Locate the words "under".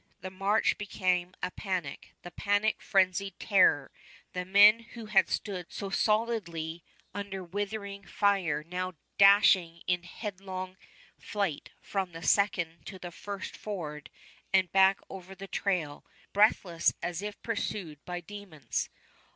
7.13-7.43